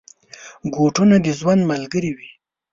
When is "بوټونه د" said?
0.73-1.27